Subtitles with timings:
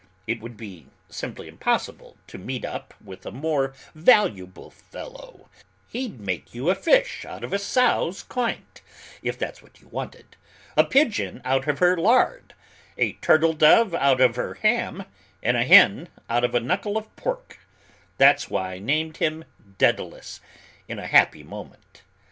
[0.25, 5.47] It would be simply impossible to meet up with a more valuable fellow:
[5.89, 8.81] he'd make you a fish out of a sow's coynte,
[9.21, 10.35] if that's what you wanted,
[10.75, 12.55] a pigeon out of her lard,
[12.97, 15.05] a turtle dove out of her ham,
[15.43, 17.59] and a hen out of a knuckle of pork:
[18.17, 19.45] that's why I named him
[19.77, 20.41] Daedalus,
[20.87, 22.01] in a happy moment.